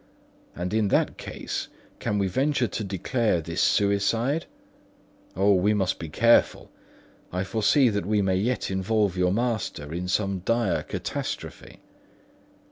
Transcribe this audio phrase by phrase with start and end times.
[0.55, 1.67] and in that case,
[1.99, 4.47] can we venture to declare this suicide?
[5.35, 6.71] O, we must be careful.
[7.31, 11.81] I foresee that we may yet involve your master in some dire catastrophe."